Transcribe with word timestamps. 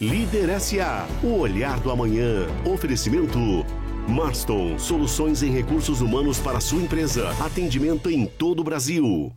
Líder 0.00 0.58
SA, 0.58 1.06
o 1.22 1.40
olhar 1.40 1.78
do 1.80 1.90
amanhã. 1.90 2.46
Oferecimento. 2.64 3.38
Marston, 4.08 4.78
soluções 4.78 5.42
em 5.42 5.52
recursos 5.52 6.00
humanos 6.00 6.38
para 6.38 6.58
sua 6.58 6.80
empresa. 6.80 7.28
Atendimento 7.38 8.08
em 8.08 8.24
todo 8.24 8.60
o 8.60 8.64
Brasil. 8.64 9.30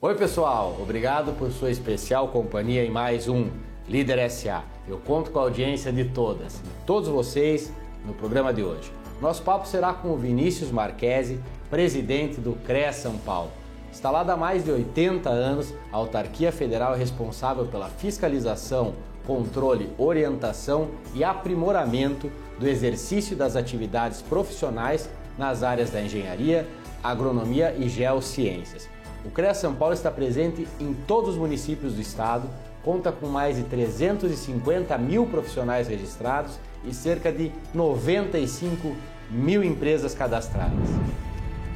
Oi, 0.00 0.14
pessoal. 0.16 0.76
Obrigado 0.82 1.38
por 1.38 1.52
sua 1.52 1.70
especial 1.70 2.26
companhia 2.26 2.84
em 2.84 2.90
mais 2.90 3.28
um 3.28 3.48
Líder 3.88 4.28
SA. 4.28 4.64
Eu 4.88 4.98
conto 4.98 5.30
com 5.30 5.38
a 5.38 5.42
audiência 5.42 5.92
de 5.92 6.06
todas, 6.06 6.60
todos 6.84 7.08
vocês 7.08 7.72
no 8.04 8.12
programa 8.14 8.52
de 8.52 8.62
hoje. 8.62 8.92
Nosso 9.20 9.42
papo 9.42 9.66
será 9.66 9.92
com 9.92 10.08
o 10.08 10.16
Vinícius 10.16 10.70
Marquesi, 10.70 11.40
presidente 11.70 12.40
do 12.40 12.54
CREA 12.64 12.92
São 12.92 13.16
Paulo. 13.18 13.50
Instalada 13.90 14.32
há 14.32 14.36
mais 14.36 14.64
de 14.64 14.70
80 14.70 15.28
anos, 15.28 15.72
a 15.92 15.96
autarquia 15.96 16.50
federal 16.50 16.94
é 16.94 16.98
responsável 16.98 17.66
pela 17.66 17.88
fiscalização, 17.88 18.94
controle, 19.26 19.90
orientação 19.98 20.88
e 21.14 21.22
aprimoramento 21.22 22.30
do 22.58 22.66
exercício 22.66 23.36
das 23.36 23.54
atividades 23.54 24.22
profissionais 24.22 25.08
nas 25.38 25.62
áreas 25.62 25.90
da 25.90 26.00
engenharia, 26.00 26.66
agronomia 27.02 27.74
e 27.78 27.88
geociências. 27.88 28.88
O 29.24 29.30
CREA 29.30 29.54
São 29.54 29.74
Paulo 29.74 29.94
está 29.94 30.10
presente 30.10 30.66
em 30.80 30.94
todos 31.06 31.30
os 31.30 31.36
municípios 31.36 31.94
do 31.94 32.00
estado, 32.00 32.48
conta 32.82 33.12
com 33.12 33.28
mais 33.28 33.56
de 33.56 33.62
350 33.64 34.98
mil 34.98 35.26
profissionais 35.26 35.86
registrados 35.86 36.58
e 36.84 36.92
cerca 36.92 37.32
de 37.32 37.52
95 37.74 38.94
mil 39.30 39.62
empresas 39.62 40.14
cadastradas. 40.14 40.88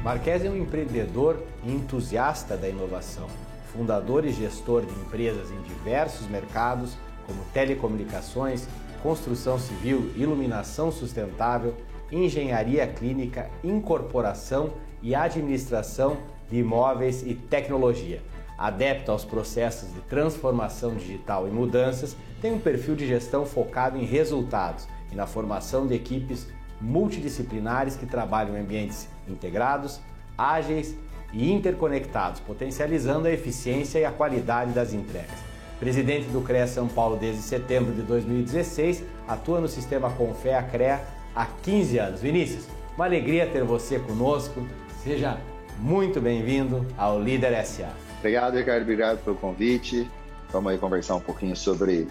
Marques 0.02 0.44
é 0.44 0.50
um 0.50 0.56
empreendedor 0.56 1.42
e 1.64 1.72
entusiasta 1.72 2.56
da 2.56 2.68
inovação, 2.68 3.26
fundador 3.72 4.24
e 4.24 4.32
gestor 4.32 4.84
de 4.84 4.92
empresas 5.00 5.50
em 5.50 5.60
diversos 5.62 6.28
mercados, 6.28 6.96
como 7.26 7.42
telecomunicações, 7.52 8.68
construção 9.02 9.58
civil, 9.58 10.12
iluminação 10.16 10.92
sustentável, 10.92 11.74
engenharia 12.10 12.86
clínica, 12.86 13.50
incorporação 13.64 14.74
e 15.02 15.14
administração 15.14 16.18
de 16.48 16.58
imóveis 16.58 17.22
e 17.22 17.34
tecnologia 17.34 18.22
adepto 18.58 19.12
aos 19.12 19.24
processos 19.24 19.92
de 19.92 20.00
transformação 20.02 20.94
digital 20.94 21.46
e 21.46 21.50
mudanças, 21.50 22.16
tem 22.40 22.52
um 22.52 22.58
perfil 22.58 22.94
de 22.94 23.06
gestão 23.06 23.44
focado 23.44 23.98
em 23.98 24.04
resultados 24.04 24.88
e 25.10 25.14
na 25.14 25.26
formação 25.26 25.86
de 25.86 25.94
equipes 25.94 26.46
multidisciplinares 26.80 27.96
que 27.96 28.06
trabalham 28.06 28.56
em 28.56 28.60
ambientes 28.60 29.08
integrados, 29.28 30.00
ágeis 30.36 30.94
e 31.32 31.52
interconectados, 31.52 32.40
potencializando 32.40 33.28
a 33.28 33.30
eficiência 33.30 33.98
e 33.98 34.04
a 34.04 34.10
qualidade 34.10 34.72
das 34.72 34.92
entregas. 34.92 35.46
Presidente 35.78 36.26
do 36.28 36.40
CREA 36.40 36.66
São 36.66 36.88
Paulo 36.88 37.16
desde 37.16 37.42
setembro 37.42 37.92
de 37.92 38.02
2016, 38.02 39.04
atua 39.28 39.60
no 39.60 39.68
sistema 39.68 40.10
Confea 40.10 40.62
CREA 40.62 41.02
há 41.34 41.46
15 41.46 41.98
anos. 41.98 42.20
Vinícius, 42.20 42.66
uma 42.94 43.04
alegria 43.04 43.46
ter 43.46 43.62
você 43.62 43.98
conosco. 43.98 44.66
Seja 45.04 45.38
muito 45.78 46.20
bem-vindo 46.20 46.86
ao 46.96 47.20
Líder 47.20 47.64
SA. 47.66 47.90
Obrigado, 48.18 48.56
Ricardo. 48.56 48.82
Obrigado 48.82 49.18
pelo 49.22 49.36
convite. 49.36 50.10
Vamos 50.50 50.72
aí 50.72 50.78
conversar 50.78 51.16
um 51.16 51.20
pouquinho 51.20 51.54
sobre 51.54 52.08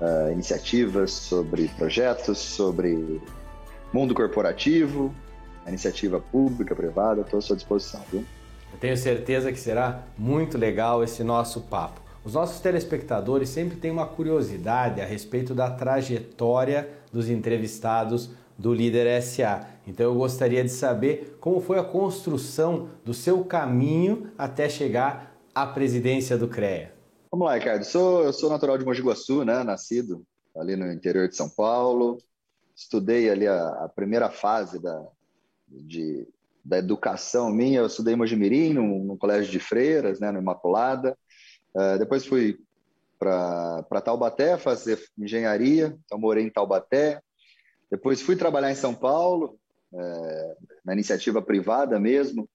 uh, 0.00 0.32
iniciativas, 0.32 1.12
sobre 1.12 1.68
projetos, 1.76 2.38
sobre 2.38 3.20
mundo 3.92 4.14
corporativo, 4.14 5.14
iniciativa 5.66 6.20
pública, 6.20 6.74
privada. 6.74 7.22
Estou 7.22 7.38
à 7.38 7.42
sua 7.42 7.56
disposição, 7.56 8.00
viu? 8.10 8.24
Eu 8.72 8.78
tenho 8.78 8.96
certeza 8.96 9.52
que 9.52 9.58
será 9.58 10.02
muito 10.18 10.58
legal 10.58 11.02
esse 11.02 11.22
nosso 11.22 11.60
papo. 11.60 12.00
Os 12.24 12.34
nossos 12.34 12.60
telespectadores 12.60 13.50
sempre 13.50 13.76
têm 13.76 13.90
uma 13.90 14.06
curiosidade 14.06 15.00
a 15.00 15.04
respeito 15.04 15.54
da 15.54 15.70
trajetória 15.70 16.88
dos 17.12 17.28
entrevistados 17.28 18.30
do 18.58 18.72
Líder 18.72 19.22
SA. 19.22 19.66
Então 19.86 20.06
eu 20.06 20.14
gostaria 20.14 20.64
de 20.64 20.70
saber 20.70 21.36
como 21.38 21.60
foi 21.60 21.78
a 21.78 21.84
construção 21.84 22.88
do 23.04 23.12
seu 23.12 23.44
caminho 23.44 24.28
até 24.38 24.68
chegar 24.68 25.36
a 25.54 25.66
presidência 25.66 26.38
do 26.38 26.48
CREA? 26.48 26.93
Vamos 27.34 27.48
lá, 27.48 27.54
Ricardo. 27.54 27.82
Sou, 27.82 28.22
eu 28.22 28.32
sou 28.32 28.48
natural 28.48 28.78
de 28.78 28.84
Mogi 28.84 29.02
Guaçu, 29.02 29.44
né? 29.44 29.64
nascido 29.64 30.24
ali 30.56 30.76
no 30.76 30.92
interior 30.92 31.28
de 31.28 31.34
São 31.34 31.50
Paulo. 31.50 32.16
Estudei 32.76 33.28
ali 33.28 33.44
a, 33.44 33.70
a 33.70 33.88
primeira 33.88 34.30
fase 34.30 34.80
da, 34.80 35.04
de, 35.66 36.28
da 36.64 36.78
educação 36.78 37.50
minha. 37.50 37.80
Eu 37.80 37.86
estudei 37.86 38.14
em 38.14 38.16
Mojimirim, 38.16 38.72
no, 38.72 39.00
no 39.02 39.18
colégio 39.18 39.50
de 39.50 39.58
freiras, 39.58 40.20
né? 40.20 40.30
no 40.30 40.38
Imaculada. 40.38 41.18
Uh, 41.74 41.98
depois 41.98 42.24
fui 42.24 42.56
para 43.18 44.00
Taubaté 44.04 44.56
fazer 44.56 45.02
engenharia, 45.18 45.98
então 46.04 46.16
morei 46.16 46.44
em 46.44 46.50
Taubaté. 46.50 47.20
Depois 47.90 48.22
fui 48.22 48.36
trabalhar 48.36 48.70
em 48.70 48.76
São 48.76 48.94
Paulo, 48.94 49.58
é, 49.92 50.56
na 50.84 50.92
iniciativa 50.92 51.42
privada 51.42 51.98
mesmo, 51.98 52.48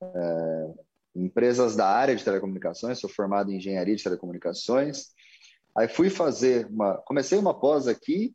é, 0.00 0.70
empresas 1.14 1.76
da 1.76 1.86
área 1.86 2.16
de 2.16 2.24
telecomunicações, 2.24 2.98
sou 2.98 3.10
formado 3.10 3.50
em 3.50 3.56
engenharia 3.56 3.94
de 3.94 4.02
telecomunicações. 4.02 5.08
Aí 5.76 5.88
fui 5.88 6.10
fazer 6.10 6.66
uma, 6.66 6.96
comecei 6.98 7.38
uma 7.38 7.58
pós 7.58 7.86
aqui 7.86 8.34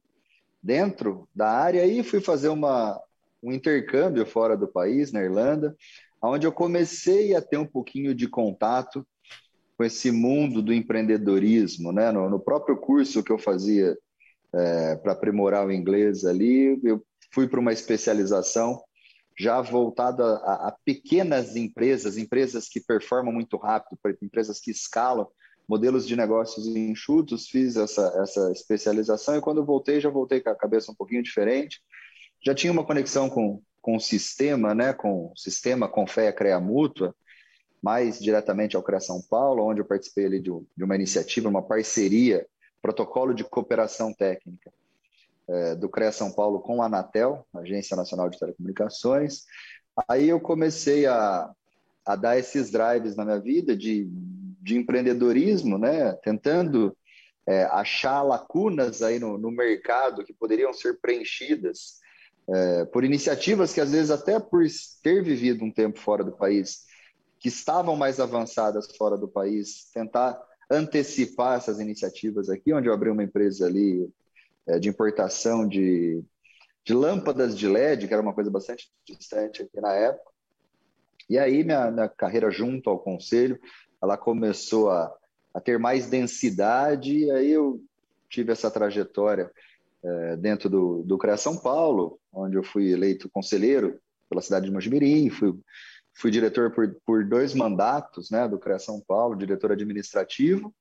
dentro 0.61 1.27
da 1.35 1.49
área 1.49 1.85
e 1.85 2.03
fui 2.03 2.19
fazer 2.19 2.49
uma, 2.49 2.99
um 3.41 3.51
intercâmbio 3.51 4.25
fora 4.25 4.57
do 4.57 4.67
país, 4.67 5.11
na 5.11 5.23
Irlanda, 5.23 5.75
onde 6.21 6.45
eu 6.45 6.51
comecei 6.51 7.35
a 7.35 7.41
ter 7.41 7.57
um 7.57 7.65
pouquinho 7.65 8.13
de 8.13 8.27
contato 8.27 9.05
com 9.77 9.83
esse 9.83 10.11
mundo 10.11 10.61
do 10.61 10.73
empreendedorismo, 10.73 11.91
né? 11.91 12.11
No, 12.11 12.29
no 12.29 12.39
próprio 12.39 12.77
curso 12.77 13.23
que 13.23 13.31
eu 13.31 13.37
fazia 13.37 13.95
é, 14.53 14.95
para 14.95 15.11
aprimorar 15.11 15.67
o 15.67 15.71
inglês 15.71 16.25
ali, 16.25 16.79
eu 16.83 17.03
fui 17.31 17.47
para 17.47 17.59
uma 17.59 17.71
especialização 17.71 18.81
já 19.37 19.61
voltada 19.61 20.23
a, 20.37 20.69
a, 20.69 20.71
pequenas 20.83 21.55
empresas, 21.55 22.17
empresas 22.17 22.67
que 22.67 22.79
performam 22.79 23.31
muito 23.31 23.55
rápido, 23.55 23.99
empresas 24.21 24.59
que 24.59 24.71
escalam, 24.71 25.27
modelos 25.67 26.07
de 26.07 26.15
negócios 26.15 26.65
enxutos, 26.65 27.47
fiz 27.47 27.75
essa, 27.75 28.13
essa 28.21 28.51
especialização 28.51 29.37
e 29.37 29.41
quando 29.41 29.65
voltei, 29.65 29.99
já 29.99 30.09
voltei 30.09 30.41
com 30.41 30.49
a 30.49 30.55
cabeça 30.55 30.91
um 30.91 30.95
pouquinho 30.95 31.21
diferente. 31.21 31.81
Já 32.43 32.55
tinha 32.55 32.71
uma 32.71 32.85
conexão 32.85 33.29
com, 33.29 33.61
com 33.81 33.97
o 33.97 33.99
sistema, 33.99 34.73
né, 34.73 34.93
com 34.93 35.31
o 35.31 35.33
sistema 35.35 35.87
com 35.87 36.07
fé 36.07 36.31
CREA 36.31 36.59
Mútua, 36.59 37.13
mais 37.81 38.19
diretamente 38.19 38.75
ao 38.75 38.81
CREA 38.81 38.99
São 38.99 39.21
Paulo, 39.21 39.63
onde 39.63 39.81
eu 39.81 39.85
participei 39.85 40.25
ali 40.25 40.39
de, 40.39 40.49
de 40.75 40.83
uma 40.83 40.95
iniciativa, 40.95 41.49
uma 41.49 41.61
parceria, 41.61 42.47
protocolo 42.81 43.33
de 43.33 43.43
cooperação 43.43 44.13
técnica 44.13 44.71
é, 45.49 45.75
do 45.75 45.89
CREA 45.89 46.11
São 46.11 46.31
Paulo 46.31 46.59
com 46.59 46.81
a 46.81 46.85
Anatel, 46.85 47.45
Agência 47.55 47.95
Nacional 47.95 48.29
de 48.29 48.39
Telecomunicações. 48.39 49.43
Aí 50.07 50.29
eu 50.29 50.39
comecei 50.39 51.05
a, 51.05 51.49
a 52.05 52.15
dar 52.15 52.37
esses 52.37 52.69
drives 52.69 53.15
na 53.15 53.25
minha 53.25 53.39
vida 53.39 53.75
de, 53.75 54.07
de 54.61 54.77
empreendedorismo, 54.77 55.77
né? 55.77 56.13
tentando 56.23 56.95
é, 57.47 57.63
achar 57.65 58.21
lacunas 58.21 59.01
aí 59.01 59.19
no, 59.19 59.37
no, 59.37 59.49
mercado 59.49 60.23
que 60.23 60.33
poderiam 60.33 60.73
ser 60.73 60.99
preenchidas 60.99 61.99
é, 62.49 62.85
por 62.85 63.03
iniciativas 63.03 63.73
que 63.73 63.81
às 63.81 63.91
vezes 63.91 64.11
até 64.11 64.39
por 64.39 64.63
ter 65.01 65.23
vivido 65.23 65.63
um 65.63 65.71
tempo 65.71 65.99
fora 65.99 66.23
do 66.23 66.33
país, 66.33 66.85
que 67.39 67.47
estavam 67.47 67.95
mais 67.95 68.19
avançadas 68.19 68.87
fora 68.97 69.17
do 69.17 69.27
país, 69.27 69.89
tentar 69.93 70.37
antecipar 70.69 71.57
essas 71.57 71.79
iniciativas 71.79 72.49
aqui, 72.49 72.73
onde 72.73 72.89
eu 72.89 72.93
abri 72.93 73.09
uma 73.09 73.23
empresa 73.23 73.65
ali 73.65 74.09
é, 74.67 74.79
de 74.79 74.89
importação 74.89 75.67
de, 75.67 76.23
de 76.83 76.93
lâmpadas 76.93 77.57
de 77.57 77.67
LED, 77.67 78.07
que 78.07 78.13
era 78.13 78.21
uma 78.21 78.33
coisa 78.33 78.51
bastante 78.51 78.91
distante 79.05 79.63
aqui 79.63 79.79
na 79.79 79.93
época. 79.93 80.31
E 81.29 81.37
aí 81.37 81.63
minha, 81.63 81.91
minha 81.91 82.09
carreira 82.09 82.49
junto 82.51 82.89
ao 82.89 82.99
conselho, 82.99 83.59
ela 84.01 84.17
começou 84.17 84.89
a, 84.89 85.13
a 85.53 85.59
ter 85.59 85.79
mais 85.79 86.07
densidade, 86.07 87.17
e 87.17 87.31
aí 87.31 87.51
eu 87.51 87.81
tive 88.29 88.51
essa 88.51 88.69
trajetória 88.69 89.51
é, 90.03 90.35
dentro 90.37 90.69
do, 90.69 91.03
do 91.03 91.17
CREA 91.17 91.37
São 91.37 91.57
Paulo, 91.57 92.19
onde 92.31 92.55
eu 92.55 92.63
fui 92.63 92.91
eleito 92.91 93.29
conselheiro 93.29 93.99
pela 94.29 94.41
cidade 94.41 94.65
de 94.65 94.71
Mojimirim, 94.71 95.29
fui, 95.29 95.57
fui 96.13 96.31
diretor 96.31 96.71
por, 96.71 96.95
por 97.05 97.25
dois 97.25 97.53
mandatos 97.53 98.29
né, 98.29 98.47
do 98.47 98.59
CREA 98.59 98.79
São 98.79 98.99
Paulo, 98.99 99.35
diretor 99.35 99.71
administrativo, 99.71 100.73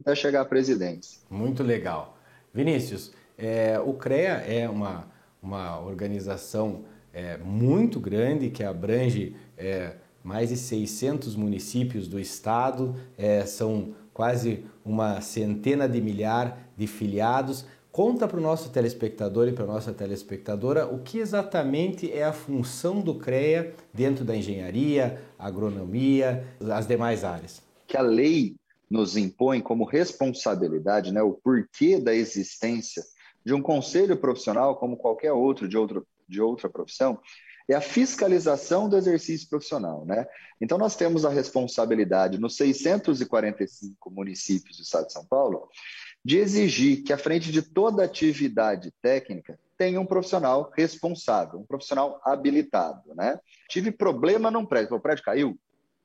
até 0.00 0.14
chegar 0.14 0.40
à 0.40 0.44
presidência. 0.44 1.20
Muito 1.30 1.62
legal. 1.62 2.18
Vinícius, 2.52 3.12
é, 3.36 3.78
o 3.78 3.94
CREA 3.94 4.44
é 4.46 4.68
uma, 4.68 5.08
uma 5.42 5.80
organização 5.80 6.84
é, 7.12 7.36
muito 7.38 8.00
grande 8.00 8.50
que 8.50 8.64
abrange 8.64 9.36
é, 9.56 9.96
mais 10.22 10.48
de 10.48 10.56
600 10.56 11.36
municípios 11.36 12.08
do 12.08 12.18
estado, 12.18 12.96
é, 13.16 13.44
são 13.44 13.94
quase 14.12 14.64
uma 14.84 15.20
centena 15.20 15.88
de 15.88 16.00
milhar 16.00 16.58
de 16.76 16.86
filiados. 16.86 17.66
Conta 17.92 18.26
para 18.26 18.38
o 18.38 18.42
nosso 18.42 18.70
telespectador 18.70 19.46
e 19.46 19.52
para 19.52 19.64
a 19.64 19.68
nossa 19.68 19.92
telespectadora 19.92 20.86
o 20.86 21.00
que 21.00 21.18
exatamente 21.18 22.10
é 22.10 22.24
a 22.24 22.32
função 22.32 23.00
do 23.00 23.14
CREA 23.14 23.74
dentro 23.92 24.24
da 24.24 24.34
engenharia, 24.34 25.20
agronomia, 25.38 26.44
as 26.72 26.86
demais 26.86 27.22
áreas. 27.22 27.62
Que 27.86 27.96
a 27.96 28.02
lei 28.02 28.56
nos 28.90 29.16
impõe 29.16 29.60
como 29.60 29.84
responsabilidade, 29.84 31.12
né, 31.12 31.22
o 31.22 31.32
porquê 31.32 32.00
da 32.00 32.14
existência 32.14 33.02
de 33.44 33.54
um 33.54 33.62
conselho 33.62 34.16
profissional, 34.16 34.76
como 34.76 34.96
qualquer 34.96 35.32
outro 35.32 35.68
de, 35.68 35.76
outro, 35.76 36.06
de 36.28 36.40
outra 36.40 36.68
profissão, 36.68 37.20
é 37.68 37.74
a 37.74 37.80
fiscalização 37.80 38.88
do 38.88 38.96
exercício 38.96 39.48
profissional. 39.48 40.04
Né? 40.04 40.26
Então, 40.60 40.78
nós 40.78 40.96
temos 40.96 41.24
a 41.24 41.30
responsabilidade 41.30 42.38
nos 42.38 42.56
645 42.56 44.10
municípios 44.10 44.76
do 44.76 44.82
estado 44.82 45.06
de 45.06 45.12
São 45.12 45.24
Paulo 45.24 45.68
de 46.24 46.38
exigir 46.38 47.02
que, 47.02 47.12
à 47.12 47.18
frente 47.18 47.52
de 47.52 47.60
toda 47.60 48.04
atividade 48.04 48.92
técnica, 49.02 49.58
tenha 49.76 50.00
um 50.00 50.06
profissional 50.06 50.72
responsável, 50.74 51.60
um 51.60 51.66
profissional 51.66 52.20
habilitado. 52.24 53.14
Né? 53.14 53.38
Tive 53.68 53.90
problema 53.90 54.50
num 54.50 54.64
prédio, 54.64 54.96
o 54.96 55.00
prédio 55.00 55.24
caiu, 55.24 55.58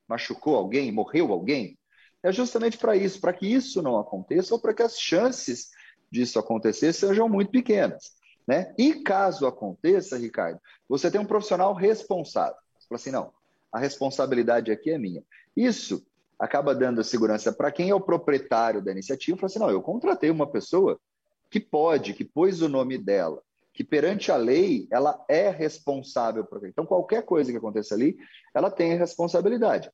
machucou 0.07 0.55
alguém, 0.55 0.91
morreu 0.91 1.31
alguém. 1.31 1.77
É 2.21 2.33
justamente 2.33 2.77
para 2.77 2.97
isso, 2.97 3.21
para 3.21 3.31
que 3.31 3.47
isso 3.47 3.81
não 3.81 3.97
aconteça 3.97 4.53
ou 4.53 4.59
para 4.59 4.73
que 4.73 4.83
as 4.83 4.99
chances 4.99 5.69
disso 6.11 6.39
acontecer 6.39 6.93
sejam 6.93 7.29
muito 7.29 7.51
pequenas. 7.51 8.13
Né? 8.47 8.73
E 8.77 8.95
caso 8.95 9.45
aconteça, 9.45 10.17
Ricardo, 10.17 10.59
você 10.87 11.11
tem 11.11 11.21
um 11.21 11.25
profissional 11.25 11.73
responsável. 11.73 12.57
Você 12.79 12.87
fala 12.87 12.99
assim, 12.99 13.11
não, 13.11 13.31
a 13.71 13.77
responsabilidade 13.77 14.71
aqui 14.71 14.89
é 14.89 14.97
minha. 14.97 15.23
Isso 15.55 16.03
acaba 16.39 16.73
dando 16.73 17.03
segurança 17.03 17.51
para 17.51 17.71
quem 17.71 17.89
é 17.89 17.95
o 17.95 18.01
proprietário 18.01 18.81
da 18.81 18.91
iniciativa. 18.91 19.37
Fala 19.37 19.47
assim, 19.47 19.59
não, 19.59 19.69
eu 19.69 19.81
contratei 19.81 20.31
uma 20.31 20.47
pessoa 20.47 20.99
que 21.49 21.59
pode, 21.59 22.13
que 22.13 22.23
pôs 22.23 22.61
o 22.61 22.69
nome 22.69 22.97
dela, 22.97 23.41
que 23.73 23.83
perante 23.83 24.31
a 24.31 24.35
lei 24.35 24.87
ela 24.89 25.23
é 25.29 25.49
responsável 25.49 26.45
por 26.45 26.65
Então, 26.65 26.85
qualquer 26.85 27.23
coisa 27.23 27.51
que 27.51 27.57
aconteça 27.57 27.93
ali, 27.93 28.17
ela 28.53 28.71
tem 28.71 28.97
responsabilidade. 28.97 29.91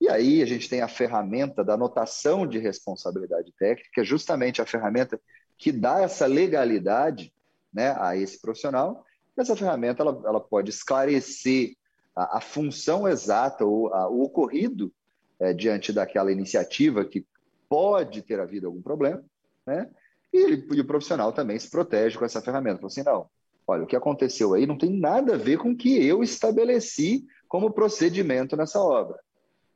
E 0.00 0.08
aí 0.08 0.42
a 0.42 0.46
gente 0.46 0.68
tem 0.68 0.80
a 0.80 0.88
ferramenta 0.88 1.64
da 1.64 1.74
anotação 1.74 2.46
de 2.46 2.58
responsabilidade 2.58 3.52
técnica, 3.58 4.00
é 4.00 4.04
justamente 4.04 4.60
a 4.60 4.66
ferramenta 4.66 5.20
que 5.56 5.72
dá 5.72 6.00
essa 6.00 6.26
legalidade 6.26 7.32
né, 7.72 7.94
a 7.98 8.16
esse 8.16 8.40
profissional. 8.40 9.04
Essa 9.36 9.56
ferramenta 9.56 10.02
ela, 10.02 10.22
ela 10.24 10.40
pode 10.40 10.70
esclarecer 10.70 11.74
a, 12.14 12.38
a 12.38 12.40
função 12.40 13.08
exata 13.08 13.64
ou 13.64 13.92
a, 13.92 14.08
o 14.08 14.22
ocorrido 14.22 14.92
é, 15.40 15.52
diante 15.52 15.92
daquela 15.92 16.30
iniciativa 16.30 17.04
que 17.04 17.26
pode 17.68 18.22
ter 18.22 18.38
havido 18.38 18.66
algum 18.66 18.80
problema, 18.80 19.24
né? 19.66 19.90
E, 20.32 20.36
ele, 20.36 20.66
e 20.72 20.80
o 20.80 20.86
profissional 20.86 21.32
também 21.32 21.58
se 21.58 21.70
protege 21.70 22.18
com 22.18 22.24
essa 22.24 22.42
ferramenta. 22.42 22.78
Fala 22.78 22.86
assim, 22.88 23.02
não, 23.04 23.28
olha, 23.66 23.84
o 23.84 23.86
que 23.86 23.96
aconteceu 23.96 24.54
aí 24.54 24.66
não 24.66 24.76
tem 24.76 24.90
nada 24.90 25.34
a 25.34 25.38
ver 25.38 25.58
com 25.58 25.70
o 25.70 25.76
que 25.76 26.04
eu 26.04 26.22
estabeleci 26.22 27.24
como 27.48 27.70
procedimento 27.70 28.56
nessa 28.56 28.80
obra. 28.80 29.18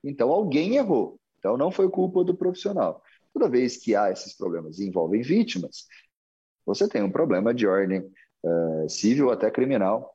Então, 0.02 0.30
alguém 0.30 0.76
errou. 0.76 1.18
Então, 1.38 1.56
não 1.56 1.70
foi 1.70 1.88
culpa 1.88 2.24
do 2.24 2.34
profissional. 2.34 3.02
Toda 3.38 3.48
vez 3.48 3.76
que 3.76 3.94
há 3.94 4.10
esses 4.10 4.36
problemas 4.36 4.80
e 4.80 4.88
envolvem 4.88 5.22
vítimas, 5.22 5.86
você 6.66 6.88
tem 6.88 7.04
um 7.04 7.10
problema 7.10 7.54
de 7.54 7.68
ordem 7.68 8.00
uh, 8.42 8.90
civil 8.90 9.30
até 9.30 9.48
criminal 9.48 10.12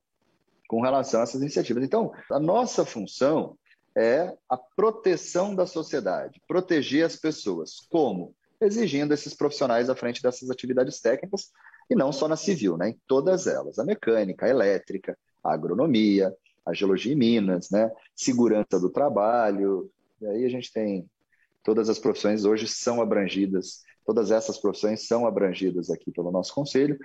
com 0.67 0.81
relação 0.81 1.21
a 1.21 1.23
essas 1.23 1.39
iniciativas. 1.39 1.85
Então, 1.85 2.11
a 2.29 2.37
nossa 2.37 2.85
função 2.85 3.57
é 3.97 4.35
a 4.49 4.57
proteção 4.57 5.55
da 5.55 5.65
sociedade, 5.65 6.41
proteger 6.45 7.05
as 7.05 7.15
pessoas. 7.15 7.87
Como? 7.89 8.35
Exigindo 8.59 9.13
esses 9.13 9.33
profissionais 9.33 9.89
à 9.89 9.95
frente 9.95 10.21
dessas 10.21 10.49
atividades 10.49 10.99
técnicas, 10.99 11.49
e 11.89 11.95
não 11.95 12.11
só 12.11 12.27
na 12.27 12.35
civil, 12.35 12.75
né? 12.75 12.89
em 12.89 12.99
todas 13.07 13.47
elas, 13.47 13.79
a 13.79 13.85
mecânica, 13.85 14.45
a 14.45 14.49
elétrica, 14.49 15.17
a 15.41 15.53
agronomia, 15.53 16.35
a 16.65 16.73
geologia 16.73 17.13
e 17.13 17.15
minas, 17.15 17.69
né? 17.71 17.89
segurança 18.13 18.77
do 18.81 18.89
trabalho, 18.89 19.89
e 20.19 20.25
aí 20.25 20.43
a 20.43 20.49
gente 20.49 20.73
tem 20.73 21.09
todas 21.63 21.89
as 21.89 21.97
profissões 21.97 22.45
hoje 22.45 22.67
são 22.67 23.01
abrangidas, 23.01 23.81
todas 24.05 24.31
essas 24.31 24.57
profissões 24.57 25.07
são 25.07 25.25
abrangidas 25.25 25.89
aqui 25.89 26.11
pelo 26.11 26.31
nosso 26.31 26.53
conselho, 26.53 26.97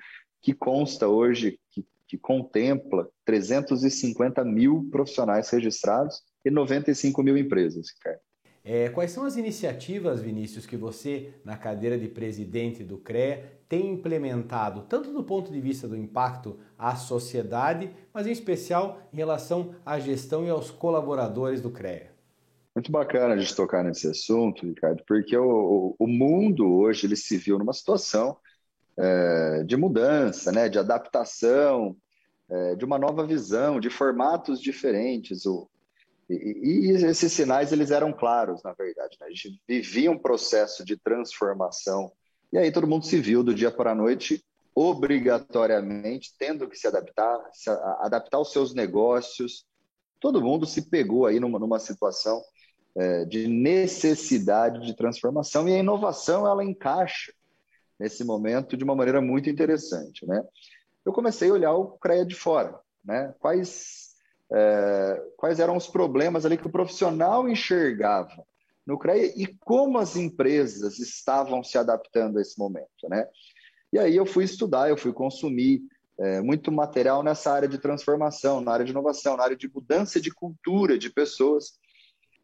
que 0.43 0.52
consta 0.52 1.08
hoje, 1.08 1.58
que, 1.70 1.87
que 2.06 2.19
contempla 2.19 3.08
350 3.25 4.44
mil 4.44 4.88
profissionais 4.90 5.49
registrados 5.50 6.22
e 6.44 6.50
95 6.50 7.22
mil 7.22 7.37
empresas. 7.37 7.87
É, 8.64 8.88
quais 8.90 9.12
são 9.12 9.25
as 9.25 9.37
iniciativas, 9.37 10.20
Vinícius, 10.20 10.66
que 10.66 10.76
você, 10.76 11.32
na 11.44 11.56
cadeira 11.56 11.96
de 11.96 12.08
presidente 12.08 12.84
do 12.84 12.99
CREA, 12.99 13.61
tem 13.69 13.93
implementado, 13.93 14.82
tanto 14.88 15.12
do 15.12 15.22
ponto 15.22 15.50
de 15.50 15.61
vista 15.61 15.88
do 15.88 15.96
impacto 15.96 16.58
à 16.76 16.96
sociedade, 16.96 17.90
mas 18.12 18.26
em 18.26 18.32
especial 18.32 19.00
em 19.12 19.16
relação 19.16 19.75
à 19.87 19.99
gestão 19.99 20.44
e 20.44 20.50
aos 20.50 20.70
colaboradores 20.70 21.61
do 21.62 21.70
CREA? 21.70 22.18
Muito 22.78 22.92
bacana 22.92 23.34
a 23.34 23.36
gente 23.36 23.56
tocar 23.56 23.82
nesse 23.82 24.06
assunto, 24.06 24.64
Ricardo, 24.64 25.02
porque 25.04 25.36
o, 25.36 25.96
o 25.98 26.06
mundo 26.06 26.76
hoje 26.76 27.08
ele 27.08 27.16
se 27.16 27.36
viu 27.36 27.58
numa 27.58 27.72
situação 27.72 28.36
é, 28.96 29.64
de 29.64 29.76
mudança, 29.76 30.52
né, 30.52 30.69
de 30.69 30.78
adaptação, 30.78 31.96
é, 32.48 32.76
de 32.76 32.84
uma 32.84 32.96
nova 32.96 33.26
visão, 33.26 33.80
de 33.80 33.90
formatos 33.90 34.60
diferentes. 34.60 35.44
O, 35.44 35.69
e, 36.30 36.36
e, 36.62 36.90
esses 37.04 37.32
sinais 37.32 37.72
eles 37.72 37.90
eram 37.90 38.12
claros, 38.12 38.62
na 38.62 38.72
verdade. 38.75 39.16
Né? 39.20 39.26
A 39.26 39.30
gente 39.30 39.60
vivia 39.66 40.08
um 40.08 40.19
processo 40.19 40.84
de 40.84 40.96
transformação 40.96 42.12
e 42.52 42.58
aí 42.58 42.70
todo 42.70 42.86
mundo 42.86 43.04
se 43.04 43.19
viu 43.19 43.42
do 43.42 43.52
dia 43.52 43.72
para 43.72 43.90
a 43.90 43.96
noite, 43.96 44.40
obrigatoriamente 44.72 46.32
tendo 46.38 46.69
que 46.69 46.78
se 46.78 46.86
adaptar, 46.86 47.40
se 47.52 47.69
adaptar 47.70 48.38
os 48.38 48.52
seus 48.52 48.72
negócios. 48.72 49.66
Todo 50.20 50.43
mundo 50.43 50.67
se 50.67 50.88
pegou 50.91 51.26
aí 51.26 51.38
numa, 51.38 51.59
numa 51.59 51.79
situação 51.79 52.43
é, 52.97 53.25
de 53.25 53.47
necessidade 53.47 54.85
de 54.85 54.97
transformação 54.97 55.69
e 55.69 55.75
a 55.75 55.79
inovação 55.79 56.47
ela 56.47 56.65
encaixa 56.65 57.32
nesse 57.99 58.25
momento 58.25 58.76
de 58.76 58.85
uma 58.85 58.94
maneira 58.94 59.20
muito 59.20 59.50
interessante, 59.50 60.26
né? 60.26 60.43
Eu 61.05 61.12
comecei 61.12 61.50
a 61.50 61.53
olhar 61.53 61.73
o 61.73 61.99
CREA 61.99 62.25
de 62.25 62.35
fora, 62.35 62.79
né? 63.05 63.35
Quais 63.38 64.09
é, 64.53 65.23
quais 65.37 65.61
eram 65.61 65.76
os 65.76 65.87
problemas 65.87 66.47
ali 66.47 66.56
que 66.56 66.67
o 66.67 66.73
profissional 66.73 67.49
enxergava 67.49 68.44
no 68.87 68.99
CREA 68.99 69.32
e 69.37 69.47
como 69.47 69.99
as 69.99 70.17
empresas 70.17 70.99
estavam 70.99 71.62
se 71.62 71.76
adaptando 71.76 72.38
a 72.38 72.43
esse 72.43 72.59
momento, 72.59 73.09
né? 73.09 73.26
E 73.93 73.99
aí 73.99 74.17
eu 74.17 74.26
fui 74.26 74.44
estudar, 74.44 74.88
eu 74.88 74.97
fui 74.97 75.12
consumir 75.12 75.82
é, 76.19 76.41
muito 76.41 76.73
material 76.73 77.23
nessa 77.23 77.53
área 77.53 77.69
de 77.69 77.79
transformação, 77.79 78.61
na 78.61 78.73
área 78.73 78.85
de 78.85 78.90
inovação, 78.90 79.37
na 79.37 79.45
área 79.45 79.57
de 79.57 79.69
mudança 79.73 80.21
de 80.21 80.31
cultura 80.31 80.99
de 80.99 81.11
pessoas. 81.11 81.78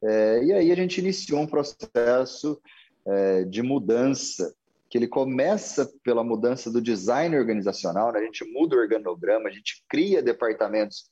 É, 0.03 0.45
e 0.45 0.53
aí 0.53 0.71
a 0.71 0.75
gente 0.75 0.99
iniciou 0.99 1.41
um 1.41 1.47
processo 1.47 2.61
é, 3.07 3.45
de 3.45 3.63
mudança 3.63 4.55
que 4.89 4.99
ele 4.99 5.09
começa 5.09 5.91
pela 6.05 6.23
mudança 6.23 6.71
do 6.71 6.81
design 6.81 7.37
organizacional, 7.37 8.13
né? 8.13 8.21
a 8.21 8.25
gente 8.25 8.45
muda 8.45 8.77
o 8.77 8.79
organograma, 8.79 9.49
a 9.49 9.53
gente 9.53 9.85
cria 9.89 10.23
departamentos 10.23 11.11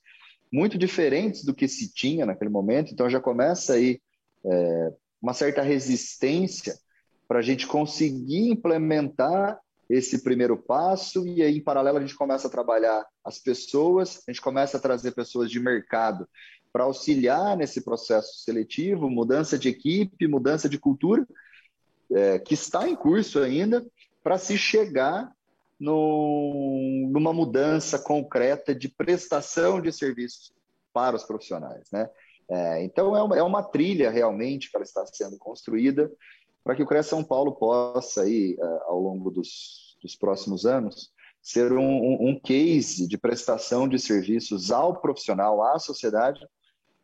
muito 0.51 0.77
diferentes 0.77 1.43
do 1.43 1.53
que 1.53 1.67
se 1.67 1.93
tinha 1.93 2.25
naquele 2.25 2.49
momento, 2.49 2.93
então 2.93 3.09
já 3.09 3.19
começa 3.19 3.73
aí 3.73 3.99
é, 4.45 4.93
uma 5.21 5.33
certa 5.33 5.61
resistência 5.61 6.77
para 7.27 7.39
a 7.39 7.41
gente 7.41 7.67
conseguir 7.67 8.51
implementar 8.51 9.59
esse 9.89 10.23
primeiro 10.23 10.57
passo 10.57 11.27
e 11.27 11.41
aí 11.41 11.57
em 11.57 11.63
paralelo 11.63 11.97
a 11.97 12.01
gente 12.01 12.15
começa 12.15 12.47
a 12.47 12.51
trabalhar 12.51 13.05
as 13.23 13.37
pessoas, 13.39 14.21
a 14.27 14.31
gente 14.31 14.41
começa 14.41 14.77
a 14.77 14.79
trazer 14.79 15.11
pessoas 15.11 15.51
de 15.51 15.59
mercado 15.59 16.27
para 16.71 16.85
auxiliar 16.85 17.55
nesse 17.55 17.81
processo 17.81 18.43
seletivo, 18.43 19.09
mudança 19.09 19.57
de 19.57 19.69
equipe, 19.69 20.27
mudança 20.27 20.67
de 20.67 20.79
cultura, 20.79 21.27
é, 22.11 22.39
que 22.39 22.55
está 22.55 22.89
em 22.89 22.95
curso 22.95 23.39
ainda, 23.39 23.85
para 24.23 24.37
se 24.37 24.57
chegar 24.57 25.31
no, 25.79 27.09
numa 27.11 27.33
mudança 27.33 27.99
concreta 27.99 28.73
de 28.73 28.87
prestação 28.87 29.81
de 29.81 29.91
serviços 29.91 30.51
para 30.91 31.15
os 31.15 31.23
profissionais. 31.23 31.83
Né? 31.91 32.09
É, 32.49 32.83
então, 32.83 33.15
é 33.15 33.21
uma, 33.21 33.37
é 33.37 33.43
uma 33.43 33.63
trilha 33.63 34.09
realmente 34.09 34.71
que 34.71 34.75
ela 34.75 34.83
está 34.83 35.05
sendo 35.05 35.37
construída 35.37 36.11
para 36.63 36.75
que 36.75 36.83
o 36.83 36.85
CREA 36.85 37.03
São 37.03 37.23
Paulo 37.23 37.53
possa, 37.53 38.21
aí, 38.21 38.55
é, 38.59 38.65
ao 38.85 38.99
longo 38.99 39.29
dos, 39.29 39.97
dos 40.01 40.15
próximos 40.15 40.65
anos, 40.65 41.11
ser 41.41 41.73
um, 41.73 42.29
um, 42.29 42.39
case 42.39 43.05
de 43.05 43.17
prestação 43.17 43.87
de 43.87 43.99
serviços 43.99 44.71
ao 44.71 45.01
profissional, 45.01 45.61
à 45.61 45.77
sociedade, 45.77 46.39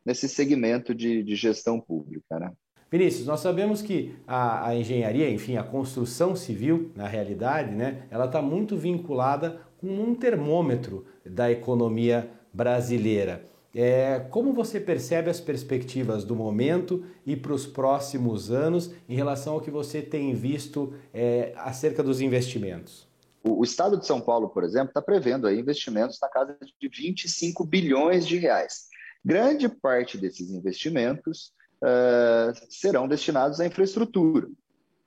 nesse 0.05 0.29
segmento 0.29 0.95
de, 0.95 1.21
de 1.21 1.35
gestão 1.35 1.79
pública. 1.79 2.39
Né? 2.39 2.51
Vinícius, 2.89 3.27
nós 3.27 3.41
sabemos 3.41 3.81
que 3.81 4.15
a, 4.25 4.69
a, 4.69 4.75
engenharia, 4.75 5.29
enfim, 5.29 5.57
a 5.57 5.63
construção 5.63 6.35
civil, 6.37 6.91
na 6.95 7.07
realidade, 7.07 7.75
né, 7.75 8.07
ela 8.09 8.25
está 8.25 8.41
muito 8.41 8.77
vinculada 8.77 9.61
com 9.77 9.87
um 9.87 10.15
termômetro 10.15 11.05
da 11.25 11.51
economia 11.51 12.31
brasileira. 12.53 13.45
É, 13.73 14.19
como 14.31 14.51
você 14.51 14.79
percebe 14.79 15.29
as 15.29 15.39
perspectivas 15.39 16.23
do 16.23 16.35
momento 16.35 17.05
e 17.25 17.35
para 17.35 17.53
os 17.53 17.67
próximos 17.67 18.49
anos 18.49 18.91
em 19.07 19.15
relação 19.15 19.53
ao 19.53 19.61
que 19.61 19.69
você 19.69 20.01
tem 20.01 20.33
visto 20.33 20.93
é, 21.13 21.53
acerca 21.55 22.01
dos 22.01 22.19
investimentos? 22.19 23.07
O 23.43 23.59
o 23.59 23.63
Estado 23.63 23.97
de 23.97 24.05
São 24.05 24.19
Paulo, 24.19 24.49
por 24.49 24.63
exemplo, 24.63 24.89
está 24.89 25.01
prevendo 25.01 25.47
aí 25.47 25.59
investimentos 25.59 26.17
na 26.21 26.27
casa 26.29 26.57
de 26.79 26.89
25 26.89 27.63
bilhões 27.65 28.27
de 28.27 28.38
reais. 28.38 28.88
Grande 29.23 29.67
parte 29.67 30.17
desses 30.17 30.49
investimentos 30.49 31.53
uh, 31.83 32.53
serão 32.69 33.07
destinados 33.07 33.59
à 33.59 33.65
infraestrutura, 33.65 34.47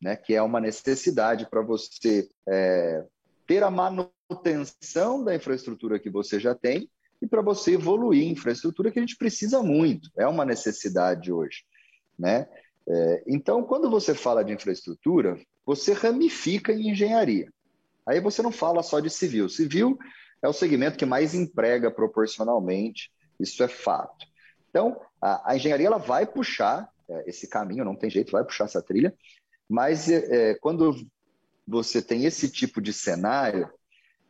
né, 0.01 0.17
que 0.17 0.35
é 0.35 0.43
uma 0.43 0.61
necessidade 0.61 1.49
para 1.49 1.63
você 1.63 2.29
é, 2.47 3.05
ter 3.47 3.63
a 3.63 3.71
manutenção 3.71 5.25
da 5.25 5.35
infraestrutura 5.35 5.99
que 5.99 6.11
você 6.11 6.39
já 6.39 6.55
tem 6.55 6.89
e 7.23 7.27
para 7.27 7.41
você 7.41 7.75
evoluir 7.75 8.29
infraestrutura 8.29 8.91
que 8.91 8.99
a 8.99 9.03
gente 9.03 9.17
precisa 9.17 9.63
muito, 9.63 10.11
é 10.19 10.27
uma 10.27 10.45
necessidade 10.45 11.33
hoje. 11.33 11.65
Né? 12.19 12.49
É, 12.87 13.23
então, 13.29 13.63
quando 13.63 13.89
você 13.89 14.13
fala 14.13 14.45
de 14.45 14.53
infraestrutura, 14.53 15.39
você 15.65 15.93
ramifica 15.93 16.73
em 16.73 16.91
engenharia. 16.91 17.49
Aí 18.05 18.21
você 18.21 18.43
não 18.43 18.51
fala 18.51 18.83
só 18.83 18.99
de 18.99 19.09
civil. 19.09 19.49
Civil 19.49 19.97
é 20.43 20.49
o 20.49 20.53
segmento 20.53 20.99
que 20.99 21.07
mais 21.07 21.33
emprega 21.33 21.93
proporcionalmente, 21.93 23.13
isso 23.39 23.63
é 23.63 23.69
fato. 23.69 24.27
Então, 24.69 25.01
a, 25.21 25.53
a 25.53 25.57
engenharia 25.57 25.87
ela 25.87 25.99
vai 25.99 26.27
puxar 26.27 26.89
é, 27.09 27.31
esse 27.31 27.47
caminho, 27.47 27.85
não 27.85 27.95
tem 27.95 28.11
jeito, 28.11 28.33
vai 28.33 28.43
puxar 28.43 28.65
essa 28.65 28.83
trilha, 28.83 29.15
mas 29.69 30.11
é, 30.11 30.51
é 30.51 30.55
quando 30.57 30.97
você 31.65 32.03
tem 32.03 32.25
esse 32.25 32.51
tipo 32.51 32.81
de 32.81 32.93
cenário, 32.93 33.71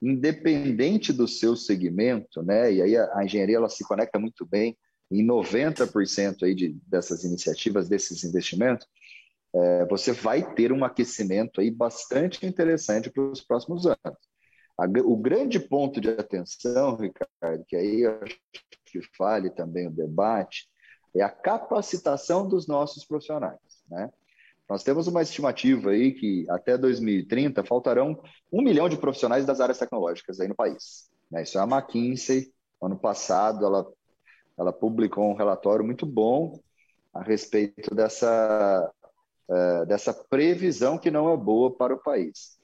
independente 0.02 1.12
do 1.12 1.28
seu 1.28 1.54
segmento, 1.54 2.42
né, 2.42 2.72
e 2.72 2.82
aí 2.82 2.96
a, 2.96 3.18
a 3.18 3.24
engenharia 3.24 3.56
ela 3.56 3.68
se 3.68 3.84
conecta 3.84 4.18
muito 4.18 4.44
bem 4.44 4.76
em 5.10 5.24
90% 5.24 6.42
aí 6.42 6.54
de, 6.54 6.76
dessas 6.86 7.22
iniciativas, 7.22 7.88
desses 7.88 8.24
investimentos, 8.24 8.86
é, 9.54 9.84
você 9.86 10.12
vai 10.12 10.54
ter 10.54 10.72
um 10.72 10.84
aquecimento 10.84 11.60
aí 11.60 11.70
bastante 11.70 12.46
interessante 12.46 13.10
para 13.10 13.22
os 13.22 13.42
próximos 13.42 13.86
anos. 13.86 14.32
A, 14.78 14.86
o 15.04 15.16
grande 15.16 15.60
ponto 15.60 16.00
de 16.00 16.08
atenção, 16.08 16.96
Ricardo, 16.96 17.64
que 17.68 17.76
aí 17.76 18.00
eu 18.00 18.18
acho 18.22 18.40
que 18.86 19.00
fale 19.16 19.50
também 19.50 19.86
o 19.86 19.92
debate, 19.92 20.66
é 21.14 21.22
a 21.22 21.28
capacitação 21.28 22.48
dos 22.48 22.66
nossos 22.66 23.04
profissionais. 23.04 23.60
Né? 23.90 24.10
Nós 24.68 24.82
temos 24.82 25.06
uma 25.06 25.22
estimativa 25.22 25.90
aí 25.90 26.12
que 26.12 26.46
até 26.48 26.78
2030 26.78 27.64
faltarão 27.64 28.20
um 28.50 28.62
milhão 28.62 28.88
de 28.88 28.96
profissionais 28.96 29.44
das 29.44 29.60
áreas 29.60 29.78
tecnológicas 29.78 30.40
aí 30.40 30.48
no 30.48 30.54
país. 30.54 31.10
Né? 31.30 31.42
Isso 31.42 31.58
é 31.58 31.60
a 31.60 31.64
McKinsey, 31.64 32.52
ano 32.80 32.98
passado 32.98 33.64
ela, 33.66 33.86
ela 34.58 34.72
publicou 34.72 35.30
um 35.30 35.36
relatório 35.36 35.84
muito 35.84 36.06
bom 36.06 36.58
a 37.12 37.22
respeito 37.22 37.94
dessa 37.94 38.90
é, 39.50 39.84
dessa 39.86 40.14
previsão 40.14 40.96
que 40.96 41.10
não 41.10 41.30
é 41.30 41.36
boa 41.36 41.76
para 41.76 41.94
o 41.94 42.02
país. 42.02 42.58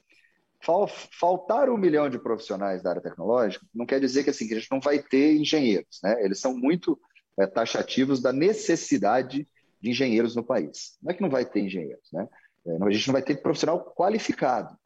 Faltar 1.11 1.69
um 1.69 1.77
milhão 1.77 2.09
de 2.09 2.17
profissionais 2.17 2.81
da 2.81 2.89
área 2.89 3.01
tecnológica 3.01 3.65
não 3.73 3.85
quer 3.85 3.99
dizer 3.99 4.23
que, 4.23 4.29
assim, 4.29 4.47
que 4.47 4.55
a 4.55 4.59
gente 4.59 4.71
não 4.71 4.79
vai 4.79 4.99
ter 4.99 5.35
engenheiros. 5.35 5.99
Né? 6.03 6.23
Eles 6.23 6.39
são 6.39 6.57
muito 6.57 6.99
é, 7.39 7.45
taxativos 7.45 8.21
da 8.21 8.33
necessidade 8.33 9.39
de 9.39 9.47
engenheiros 9.81 10.35
no 10.35 10.43
país. 10.43 10.97
Não 11.01 11.11
é 11.11 11.13
que 11.13 11.21
não 11.21 11.29
vai 11.29 11.45
ter 11.45 11.61
engenheiros, 11.61 12.09
né? 12.11 12.27
É, 12.65 12.77
a 12.83 12.89
gente 12.91 13.07
não 13.07 13.13
vai 13.13 13.21
ter 13.21 13.41
profissional 13.41 13.93
qualificado, 13.95 14.77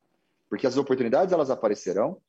porque 0.50 0.67
as 0.67 0.77
oportunidades 0.77 1.33
elas 1.33 1.50
aparecerão, 1.50 2.21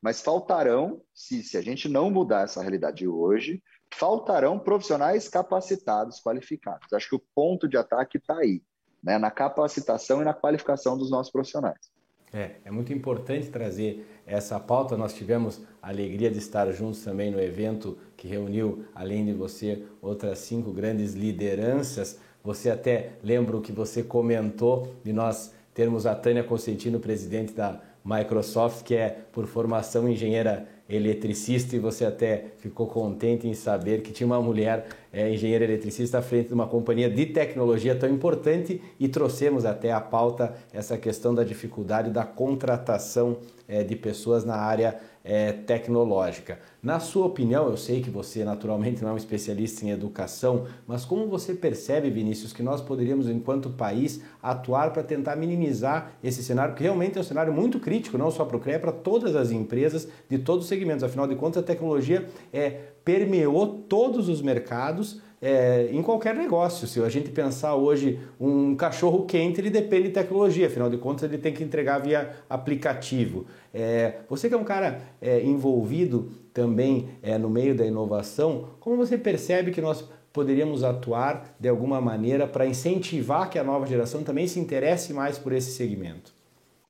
mas 0.00 0.20
faltarão, 0.20 1.00
se, 1.14 1.42
se 1.42 1.56
a 1.56 1.62
gente 1.62 1.88
não 1.88 2.10
mudar 2.10 2.44
essa 2.44 2.60
realidade 2.60 3.06
hoje, 3.06 3.62
faltarão 3.94 4.58
profissionais 4.58 5.28
capacitados, 5.28 6.20
qualificados. 6.20 6.92
Acho 6.92 7.10
que 7.10 7.16
o 7.16 7.24
ponto 7.34 7.68
de 7.68 7.76
ataque 7.76 8.18
está 8.18 8.38
aí 8.38 8.62
né, 9.02 9.18
na 9.18 9.30
capacitação 9.30 10.22
e 10.22 10.24
na 10.24 10.32
qualificação 10.32 10.96
dos 10.96 11.10
nossos 11.10 11.32
profissionais. 11.32 11.91
É, 12.32 12.52
é 12.64 12.70
muito 12.70 12.92
importante 12.92 13.48
trazer 13.48 14.06
essa 14.26 14.58
pauta. 14.58 14.96
Nós 14.96 15.12
tivemos 15.12 15.60
a 15.82 15.88
alegria 15.88 16.30
de 16.30 16.38
estar 16.38 16.70
juntos 16.72 17.04
também 17.04 17.30
no 17.30 17.40
evento 17.40 17.98
que 18.16 18.26
reuniu, 18.26 18.84
além 18.94 19.26
de 19.26 19.32
você, 19.32 19.82
outras 20.00 20.38
cinco 20.38 20.72
grandes 20.72 21.12
lideranças. 21.12 22.18
Você 22.42 22.70
até 22.70 23.10
lembra 23.22 23.56
o 23.56 23.60
que 23.60 23.72
você 23.72 24.02
comentou 24.02 24.94
de 25.04 25.12
nós 25.12 25.52
termos 25.74 26.06
a 26.06 26.14
Tânia 26.14 26.42
Constantino, 26.42 26.98
presidente 26.98 27.52
da 27.52 27.80
Microsoft, 28.04 28.82
que 28.82 28.94
é 28.94 29.10
por 29.30 29.46
formação 29.46 30.08
engenheira 30.08 30.66
eletricista, 30.88 31.76
e 31.76 31.78
você 31.78 32.04
até 32.04 32.46
ficou 32.58 32.86
contente 32.86 33.46
em 33.46 33.54
saber 33.54 34.02
que 34.02 34.12
tinha 34.12 34.26
uma 34.26 34.40
mulher 34.40 34.86
é, 35.12 35.32
engenheira 35.32 35.64
eletricista 35.64 36.18
à 36.18 36.22
frente 36.22 36.48
de 36.48 36.54
uma 36.54 36.66
companhia 36.66 37.10
de 37.10 37.26
tecnologia 37.26 37.94
tão 37.94 38.08
importante 38.08 38.80
e 38.98 39.08
trouxemos 39.08 39.64
até 39.64 39.92
a 39.92 40.00
pauta 40.00 40.54
essa 40.72 40.96
questão 40.96 41.34
da 41.34 41.44
dificuldade 41.44 42.10
da 42.10 42.24
contratação 42.24 43.36
é, 43.68 43.82
de 43.82 43.94
pessoas 43.94 44.44
na 44.44 44.56
área 44.56 44.98
é, 45.24 45.52
tecnológica. 45.52 46.58
Na 46.82 46.98
sua 46.98 47.26
opinião, 47.26 47.68
eu 47.68 47.76
sei 47.76 48.00
que 48.00 48.10
você 48.10 48.44
naturalmente 48.44 49.02
não 49.02 49.10
é 49.10 49.12
um 49.12 49.16
especialista 49.16 49.84
em 49.84 49.90
educação, 49.90 50.66
mas 50.86 51.04
como 51.04 51.28
você 51.28 51.54
percebe, 51.54 52.10
Vinícius, 52.10 52.52
que 52.52 52.62
nós 52.62 52.80
poderíamos, 52.80 53.28
enquanto 53.28 53.70
país, 53.70 54.20
atuar 54.42 54.92
para 54.92 55.02
tentar 55.02 55.36
minimizar 55.36 56.12
esse 56.22 56.42
cenário, 56.42 56.74
que 56.74 56.82
realmente 56.82 57.16
é 57.16 57.20
um 57.20 57.24
cenário 57.24 57.52
muito 57.52 57.78
crítico, 57.78 58.18
não 58.18 58.30
só 58.30 58.44
para 58.44 58.56
o 58.56 58.60
CREA, 58.60 58.80
para 58.80 58.92
todas 58.92 59.36
as 59.36 59.52
empresas 59.52 60.08
de 60.28 60.38
todos 60.38 60.64
os 60.64 60.68
segmentos. 60.68 61.04
Afinal 61.04 61.26
de 61.26 61.36
contas, 61.36 61.62
a 61.62 61.66
tecnologia 61.66 62.26
é, 62.52 62.91
permeou 63.04 63.66
todos 63.88 64.28
os 64.28 64.40
mercados 64.40 65.20
é, 65.40 65.88
em 65.90 66.00
qualquer 66.02 66.34
negócio. 66.36 66.86
Se 66.86 67.02
a 67.02 67.08
gente 67.08 67.30
pensar 67.30 67.74
hoje 67.74 68.20
um 68.40 68.76
cachorro 68.76 69.24
quente, 69.26 69.60
ele 69.60 69.70
depende 69.70 70.08
de 70.08 70.14
tecnologia, 70.14 70.68
afinal 70.68 70.88
de 70.88 70.96
contas 70.96 71.24
ele 71.24 71.38
tem 71.38 71.52
que 71.52 71.64
entregar 71.64 71.98
via 71.98 72.30
aplicativo. 72.48 73.46
É, 73.74 74.20
você 74.28 74.48
que 74.48 74.54
é 74.54 74.58
um 74.58 74.64
cara 74.64 75.00
é, 75.20 75.42
envolvido 75.42 76.30
também 76.54 77.08
no 77.40 77.48
meio 77.48 77.74
da 77.74 77.86
inovação, 77.86 78.68
como 78.78 78.94
você 78.94 79.16
percebe 79.16 79.70
que 79.70 79.80
nós 79.80 80.04
poderíamos 80.32 80.84
atuar 80.84 81.56
de 81.58 81.66
alguma 81.66 81.98
maneira 81.98 82.46
para 82.46 82.66
incentivar 82.66 83.48
que 83.48 83.58
a 83.58 83.64
nova 83.64 83.86
geração 83.86 84.22
também 84.22 84.46
se 84.46 84.60
interesse 84.60 85.14
mais 85.14 85.38
por 85.38 85.52
esse 85.52 85.72
segmento? 85.72 86.34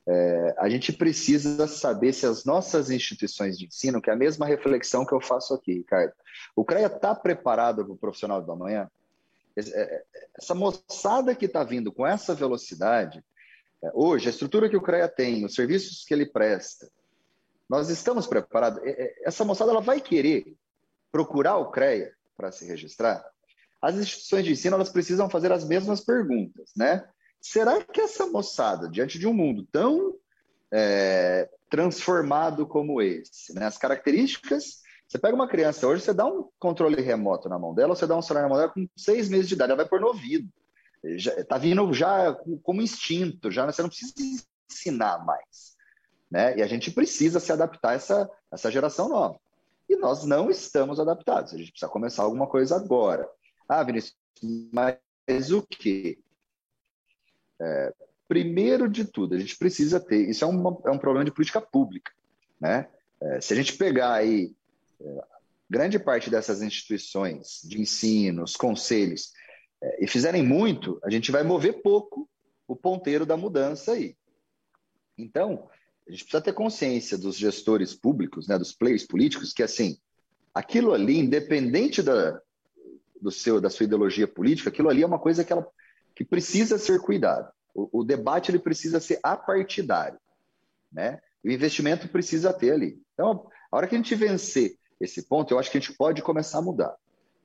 É, 0.07 0.55
a 0.59 0.69
gente 0.69 0.93
precisa 0.93 1.69
saber 1.69 2.13
se 2.13 2.27
as 2.27 2.45
nossas 2.45 2.91
instituições 2.91 3.57
de 3.57 3.67
ensino, 3.67 4.03
que 4.03 4.11
é 4.11 4.13
a 4.13 4.17
mesma 4.17 4.47
reflexão 4.47 5.07
que 5.07 5.13
eu 5.13 5.21
faço 5.21 5.55
aqui, 5.55 5.75
Ricardo, 5.75 6.13
o 6.57 6.65
CREA 6.65 6.87
está 6.87 7.15
preparado 7.15 7.85
para 7.85 7.95
o 7.95 7.99
profissional 7.99 8.43
da 8.43 8.57
manhã? 8.57 8.91
É, 9.57 10.05
essa 10.37 10.55
moçada 10.55 11.35
que 11.35 11.45
está 11.45 11.63
vindo 11.63 11.93
com 11.93 12.07
essa 12.07 12.35
velocidade, 12.35 13.23
é, 13.83 13.91
hoje, 13.95 14.27
a 14.27 14.31
estrutura 14.31 14.69
que 14.69 14.77
o 14.77 14.83
CREA 14.83 15.09
tem, 15.09 15.45
os 15.45 15.55
serviços 15.55 16.05
que 16.05 16.13
ele 16.13 16.27
presta, 16.27 16.91
nós 17.69 17.89
estamos 17.89 18.27
preparados. 18.27 18.83
Essa 19.25 19.45
moçada 19.45 19.71
ela 19.71 19.81
vai 19.81 20.01
querer 20.01 20.57
procurar 21.11 21.59
o 21.59 21.71
CREA 21.71 22.13
para 22.37 22.51
se 22.51 22.67
registrar? 22.67 23.25
As 23.81 23.95
instituições 23.95 24.45
de 24.45 24.53
ensino 24.53 24.77
elas 24.77 24.91
precisam 24.91 25.31
fazer 25.31 25.53
as 25.53 25.65
mesmas 25.65 26.01
perguntas, 26.01 26.71
né? 26.77 27.09
Será 27.43 27.83
que 27.83 28.01
essa 28.01 28.27
moçada, 28.27 28.89
diante 28.89 29.19
de 29.19 29.27
um 29.27 29.35
mundo 29.35 29.67
tão 29.71 30.15
é, 30.73 31.51
transformado 31.69 32.67
como 32.67 33.01
esse, 33.03 33.55
né, 33.55 33.67
as 33.67 33.77
características. 33.77 34.81
Você 35.07 35.19
pega 35.19 35.35
uma 35.35 35.49
criança 35.49 35.87
hoje, 35.87 36.03
você 36.03 36.15
dá 36.15 36.25
um 36.25 36.49
controle 36.59 37.01
remoto 37.03 37.49
na 37.49 37.59
mão 37.59 37.75
dela, 37.75 37.95
você 37.95 38.07
dá 38.07 38.17
um 38.17 38.23
celular 38.23 38.43
na 38.43 38.49
mão 38.49 38.59
dela 38.59 38.73
com 38.73 38.87
seis 38.97 39.29
meses 39.29 39.49
de 39.49 39.55
idade, 39.55 39.73
ela 39.73 39.83
vai 39.83 39.89
pôr 39.89 40.01
no 40.01 40.09
ouvido. 40.09 40.49
Está 41.05 41.59
vindo 41.59 41.93
já 41.93 42.35
como 42.63 42.81
instinto, 42.81 43.51
já 43.51 43.67
você 43.67 43.83
não 43.83 43.89
precisa 43.89 44.15
ensinar 44.71 45.25
mais. 45.25 45.77
Né? 46.31 46.57
E 46.57 46.63
a 46.63 46.67
gente 46.67 46.91
precisa 46.91 47.41
se 47.41 47.53
adaptar 47.53 47.91
a 47.91 47.95
essa, 47.95 48.31
essa 48.51 48.71
geração 48.71 49.09
nova. 49.09 49.39
E 49.89 49.97
nós 49.97 50.25
não 50.25 50.51
estamos 50.51 50.99
adaptados. 50.99 51.53
A 51.53 51.59
gente 51.59 51.73
precisa 51.73 51.91
começar 51.91 52.23
alguma 52.23 52.47
coisa 52.47 52.77
agora. 52.77 53.29
Ah, 53.69 53.83
Vinícius, 53.83 54.17
mas 54.73 55.51
o 55.51 55.63
quê? 55.63 56.19
É, 57.63 57.95
primeiro 58.27 58.89
de 58.89 59.05
tudo, 59.05 59.35
a 59.35 59.39
gente 59.39 59.57
precisa 59.57 60.01
ter, 60.01 60.29
isso 60.29 60.45
é, 60.45 60.49
é 60.49 60.91
um 60.91 60.99
problema 60.99 61.25
de 61.25 61.31
política 61.31 61.61
pública, 61.61 62.11
né? 62.61 62.89
É, 63.21 63.41
se 63.41 63.53
a 63.53 63.57
gente 63.57 63.77
pegar 63.77 64.15
aí 64.15 64.53
é, 65.01 65.25
grande 65.71 65.99
parte 65.99 66.29
dessas 66.29 66.61
instituições 66.61 67.61
de 67.63 67.81
ensino, 67.81 68.43
os 68.43 68.57
conselhos, 68.57 69.33
é, 69.81 70.05
e 70.05 70.09
fizerem 70.09 70.43
muito, 70.43 70.99
a 71.05 71.11
gente 71.11 71.31
vai 71.31 71.43
mover 71.45 71.83
pouco 71.83 72.29
o 72.67 72.75
ponteiro 72.75 73.25
da 73.25 73.37
mudança 73.37 73.93
aí. 73.93 74.17
Então, 75.17 75.69
a 76.07 76.11
gente 76.11 76.25
precisa 76.25 76.43
ter 76.43 76.53
consciência 76.53 77.17
dos 77.17 77.37
gestores 77.37 77.95
públicos, 77.95 78.49
né, 78.49 78.59
dos 78.59 78.73
players 78.73 79.05
políticos, 79.05 79.53
que 79.53 79.63
assim, 79.63 79.99
aquilo 80.53 80.93
ali, 80.93 81.19
independente 81.19 82.03
da, 82.03 82.41
do 83.21 83.31
seu, 83.31 83.61
da 83.61 83.71
sua 83.71 83.85
ideologia 83.85 84.27
política, 84.27 84.69
aquilo 84.69 84.89
ali 84.89 85.03
é 85.03 85.07
uma 85.07 85.19
coisa 85.19 85.45
que 85.45 85.53
ela 85.53 85.67
que 86.23 86.25
precisa 86.25 86.79
ser 86.79 87.01
cuidado. 87.01 87.51
O, 87.75 88.01
o, 88.01 88.05
debate 88.05 88.51
ele 88.51 88.59
precisa 88.59 89.01
ser 89.01 89.19
apartidário, 89.23 90.19
né? 90.93 91.21
O 91.45 91.51
investimento 91.51 92.09
precisa 92.09 92.53
ter 92.53 92.71
ali. 92.71 93.03
Então, 93.13 93.49
a 93.71 93.77
hora 93.77 93.89
que 93.89 93.97
a 93.97 93.99
gente 93.99 94.15
vencer 94.15 94.77
esse 95.01 95.23
ponto, 95.23 95.53
eu 95.53 95.59
acho 95.59 95.71
que 95.71 95.79
a 95.79 95.81
gente 95.81 95.97
pode 95.97 96.23
começar 96.23 96.59
a 96.59 96.63
mudar, 96.63 96.95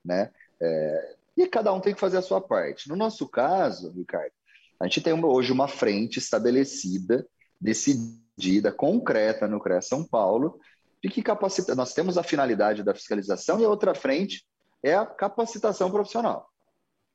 né? 0.05 0.31
É, 0.61 1.15
e 1.35 1.47
cada 1.47 1.73
um 1.73 1.79
tem 1.79 1.93
que 1.93 1.99
fazer 1.99 2.17
a 2.17 2.21
sua 2.21 2.39
parte. 2.39 2.87
No 2.87 2.95
nosso 2.95 3.27
caso, 3.27 3.91
Ricardo, 3.91 4.31
a 4.79 4.85
gente 4.85 5.01
tem 5.01 5.13
uma, 5.13 5.27
hoje 5.27 5.51
uma 5.51 5.67
frente 5.67 6.19
estabelecida, 6.19 7.25
decidida 7.59 8.71
concreta 8.71 9.47
no 9.47 9.59
CREA 9.59 9.81
São 9.81 10.03
Paulo 10.03 10.59
de 11.01 11.09
que 11.09 11.23
capacita. 11.23 11.73
Nós 11.73 11.93
temos 11.95 12.15
a 12.15 12.23
finalidade 12.23 12.83
da 12.83 12.93
fiscalização 12.93 13.59
e 13.59 13.65
a 13.65 13.69
outra 13.69 13.95
frente 13.95 14.45
é 14.83 14.93
a 14.93 15.05
capacitação 15.05 15.89
profissional. 15.89 16.47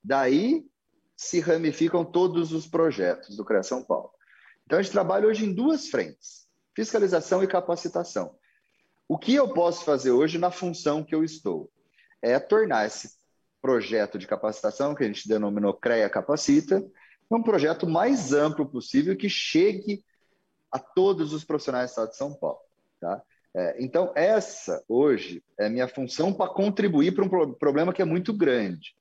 Daí 0.02 0.66
se 1.22 1.38
ramificam 1.38 2.04
todos 2.04 2.52
os 2.52 2.66
projetos 2.66 3.36
do 3.36 3.44
CREA 3.44 3.62
São 3.62 3.84
Paulo. 3.84 4.10
Então 4.66 4.78
a 4.78 4.82
gente 4.82 4.92
trabalha 4.92 5.28
hoje 5.28 5.44
em 5.44 5.54
duas 5.54 5.88
frentes: 5.88 6.48
fiscalização 6.74 7.42
e 7.44 7.46
capacitação. 7.46 8.34
O 9.08 9.16
que 9.16 9.34
eu 9.34 9.52
posso 9.52 9.84
fazer 9.84 10.10
hoje 10.10 10.36
na 10.36 10.50
função 10.50 11.04
que 11.04 11.14
eu 11.14 11.22
estou 11.22 11.70
é 12.20 12.38
tornar 12.40 12.86
esse 12.86 13.16
projeto 13.60 14.18
de 14.18 14.26
capacitação, 14.26 14.94
que 14.94 15.04
a 15.04 15.06
gente 15.06 15.28
denominou 15.28 15.74
CREA 15.74 16.10
Capacita, 16.10 16.84
um 17.30 17.42
projeto 17.42 17.86
mais 17.86 18.32
amplo 18.32 18.66
possível 18.68 19.16
que 19.16 19.28
chegue 19.28 20.04
a 20.70 20.78
todos 20.78 21.32
os 21.32 21.44
profissionais 21.44 21.90
do 21.90 21.92
Estado 21.92 22.10
de 22.10 22.16
São 22.16 22.34
Paulo. 22.34 22.58
Tá? 23.00 23.22
É, 23.54 23.76
então, 23.82 24.12
essa 24.16 24.82
hoje 24.88 25.42
é 25.58 25.68
minha 25.68 25.86
função 25.86 26.32
para 26.32 26.52
contribuir 26.52 27.14
para 27.14 27.24
um 27.24 27.54
problema 27.54 27.92
que 27.92 28.02
é 28.02 28.04
muito 28.04 28.32
grande. 28.32 28.94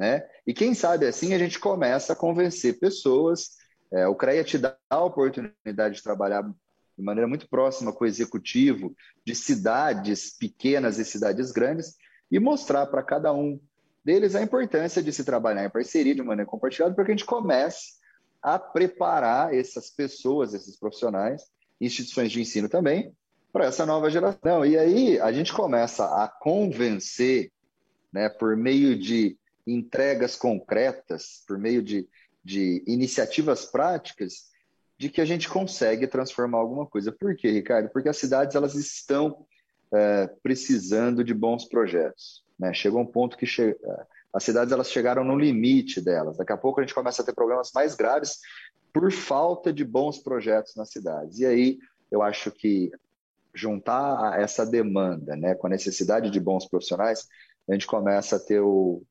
Né? 0.00 0.26
E 0.46 0.54
quem 0.54 0.72
sabe 0.72 1.06
assim 1.06 1.34
a 1.34 1.38
gente 1.38 1.58
começa 1.58 2.14
a 2.14 2.16
convencer 2.16 2.78
pessoas. 2.78 3.50
É, 3.92 4.08
o 4.08 4.14
CREA 4.14 4.42
te 4.42 4.56
dá 4.56 4.74
a 4.88 5.04
oportunidade 5.04 5.96
de 5.96 6.02
trabalhar 6.02 6.42
de 6.42 7.04
maneira 7.04 7.28
muito 7.28 7.46
próxima 7.50 7.92
com 7.92 8.04
o 8.04 8.06
executivo 8.06 8.96
de 9.26 9.34
cidades 9.34 10.34
pequenas 10.38 10.98
e 10.98 11.04
cidades 11.04 11.52
grandes 11.52 11.96
e 12.32 12.40
mostrar 12.40 12.86
para 12.86 13.02
cada 13.02 13.30
um 13.34 13.60
deles 14.02 14.34
a 14.34 14.40
importância 14.40 15.02
de 15.02 15.12
se 15.12 15.22
trabalhar 15.22 15.66
em 15.66 15.70
parceria 15.70 16.14
de 16.14 16.22
maneira 16.22 16.50
compartilhada 16.50 16.94
para 16.94 17.04
que 17.04 17.10
a 17.10 17.14
gente 17.14 17.26
comece 17.26 18.00
a 18.42 18.58
preparar 18.58 19.52
essas 19.52 19.90
pessoas, 19.90 20.54
esses 20.54 20.78
profissionais, 20.78 21.42
instituições 21.78 22.32
de 22.32 22.40
ensino 22.40 22.70
também, 22.70 23.14
para 23.52 23.66
essa 23.66 23.84
nova 23.84 24.08
geração. 24.08 24.64
E 24.64 24.78
aí 24.78 25.20
a 25.20 25.30
gente 25.30 25.52
começa 25.52 26.06
a 26.06 26.26
convencer, 26.26 27.52
né, 28.10 28.30
por 28.30 28.56
meio 28.56 28.98
de 28.98 29.38
entregas 29.66 30.36
concretas, 30.36 31.42
por 31.46 31.58
meio 31.58 31.82
de, 31.82 32.08
de 32.44 32.82
iniciativas 32.86 33.64
práticas, 33.64 34.50
de 34.98 35.08
que 35.08 35.20
a 35.20 35.24
gente 35.24 35.48
consegue 35.48 36.06
transformar 36.06 36.58
alguma 36.58 36.86
coisa. 36.86 37.10
Por 37.10 37.34
quê, 37.34 37.50
Ricardo? 37.50 37.88
Porque 37.88 38.08
as 38.08 38.18
cidades 38.18 38.54
elas 38.54 38.74
estão 38.74 39.46
é, 39.92 40.28
precisando 40.42 41.24
de 41.24 41.32
bons 41.32 41.64
projetos. 41.64 42.44
Né? 42.58 42.74
Chegou 42.74 43.00
um 43.00 43.06
ponto 43.06 43.36
que 43.36 43.46
che... 43.46 43.76
as 44.32 44.44
cidades 44.44 44.72
elas 44.72 44.90
chegaram 44.90 45.24
no 45.24 45.38
limite 45.38 46.00
delas. 46.00 46.36
Daqui 46.36 46.52
a 46.52 46.56
pouco 46.56 46.80
a 46.80 46.82
gente 46.82 46.94
começa 46.94 47.22
a 47.22 47.24
ter 47.24 47.34
problemas 47.34 47.70
mais 47.74 47.94
graves 47.94 48.40
por 48.92 49.10
falta 49.10 49.72
de 49.72 49.84
bons 49.84 50.18
projetos 50.18 50.74
nas 50.76 50.90
cidades. 50.90 51.38
E 51.38 51.46
aí 51.46 51.78
eu 52.10 52.22
acho 52.22 52.50
que 52.50 52.92
juntar 53.54 54.38
essa 54.40 54.64
demanda 54.64 55.34
né, 55.36 55.54
com 55.54 55.66
a 55.66 55.70
necessidade 55.70 56.30
de 56.30 56.38
bons 56.38 56.68
profissionais, 56.68 57.26
a 57.68 57.72
gente 57.72 57.86
começa 57.86 58.36
a 58.36 58.38
ter 58.38 58.60
o, 58.60 59.02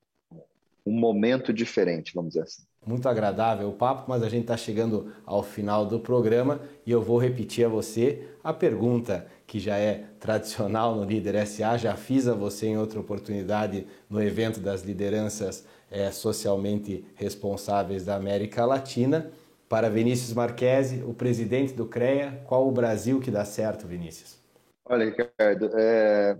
um 0.84 0.92
momento 0.92 1.52
diferente, 1.52 2.12
vamos 2.14 2.30
dizer 2.30 2.44
assim. 2.44 2.62
Muito 2.86 3.08
agradável 3.08 3.68
o 3.68 3.74
papo, 3.74 4.04
mas 4.08 4.22
a 4.22 4.28
gente 4.28 4.42
está 4.42 4.56
chegando 4.56 5.12
ao 5.26 5.42
final 5.42 5.84
do 5.84 6.00
programa 6.00 6.60
e 6.86 6.90
eu 6.90 7.02
vou 7.02 7.18
repetir 7.18 7.64
a 7.66 7.68
você 7.68 8.26
a 8.42 8.54
pergunta 8.54 9.26
que 9.46 9.58
já 9.58 9.76
é 9.76 10.04
tradicional 10.18 10.94
no 10.94 11.04
Líder 11.04 11.46
SA, 11.46 11.76
já 11.76 11.94
fiz 11.94 12.26
a 12.26 12.34
você 12.34 12.68
em 12.68 12.78
outra 12.78 12.98
oportunidade 12.98 13.86
no 14.08 14.22
evento 14.22 14.60
das 14.60 14.82
lideranças 14.82 15.66
é, 15.90 16.10
socialmente 16.10 17.04
responsáveis 17.16 18.04
da 18.04 18.16
América 18.16 18.64
Latina. 18.64 19.30
Para 19.68 19.88
Vinícius 19.88 20.32
Marquesi, 20.32 21.02
o 21.04 21.12
presidente 21.12 21.74
do 21.74 21.86
CREA, 21.86 22.42
qual 22.46 22.66
o 22.66 22.72
Brasil 22.72 23.20
que 23.20 23.30
dá 23.30 23.44
certo, 23.44 23.86
Vinícius? 23.86 24.38
Olha, 24.84 25.04
Ricardo, 25.04 25.70
é, 25.74 26.36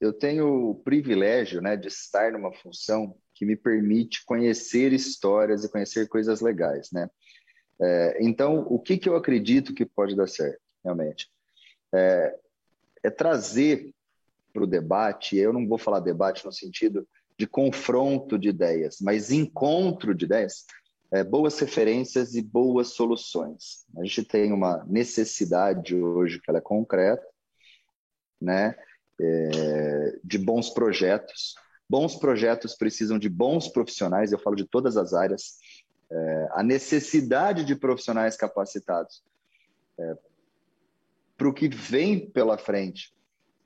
eu 0.00 0.12
tenho 0.12 0.70
o 0.70 0.74
privilégio 0.74 1.60
né, 1.60 1.76
de 1.76 1.88
estar 1.88 2.30
numa 2.30 2.52
função 2.52 3.16
que 3.38 3.46
me 3.46 3.54
permite 3.54 4.24
conhecer 4.24 4.92
histórias 4.92 5.64
e 5.64 5.68
conhecer 5.68 6.08
coisas 6.08 6.40
legais, 6.40 6.90
né? 6.92 7.08
É, 7.80 8.18
então, 8.20 8.66
o 8.68 8.80
que, 8.80 8.98
que 8.98 9.08
eu 9.08 9.14
acredito 9.14 9.72
que 9.72 9.86
pode 9.86 10.16
dar 10.16 10.26
certo, 10.26 10.60
realmente? 10.84 11.30
É, 11.94 12.36
é 13.04 13.10
trazer 13.10 13.94
para 14.52 14.64
o 14.64 14.66
debate, 14.66 15.36
eu 15.36 15.52
não 15.52 15.68
vou 15.68 15.78
falar 15.78 16.00
debate 16.00 16.44
no 16.44 16.52
sentido 16.52 17.06
de 17.38 17.46
confronto 17.46 18.36
de 18.36 18.48
ideias, 18.48 18.96
mas 19.00 19.30
encontro 19.30 20.12
de 20.12 20.24
ideias, 20.24 20.64
é, 21.12 21.22
boas 21.22 21.56
referências 21.60 22.34
e 22.34 22.42
boas 22.42 22.88
soluções. 22.88 23.86
A 23.96 24.02
gente 24.02 24.24
tem 24.24 24.52
uma 24.52 24.84
necessidade 24.84 25.94
hoje 25.94 26.40
que 26.40 26.50
ela 26.50 26.58
é 26.58 26.62
concreta, 26.62 27.24
né? 28.40 28.74
É, 29.20 30.18
de 30.24 30.38
bons 30.38 30.70
projetos, 30.70 31.54
Bons 31.88 32.16
projetos 32.16 32.74
precisam 32.74 33.18
de 33.18 33.28
bons 33.28 33.68
profissionais, 33.68 34.32
eu 34.32 34.38
falo 34.38 34.56
de 34.56 34.64
todas 34.64 34.96
as 34.96 35.14
áreas. 35.14 35.58
É, 36.10 36.48
a 36.52 36.62
necessidade 36.62 37.64
de 37.64 37.74
profissionais 37.74 38.36
capacitados 38.36 39.22
é, 39.98 40.16
para 41.36 41.48
o 41.48 41.54
que 41.54 41.68
vem 41.68 42.28
pela 42.28 42.58
frente 42.58 43.14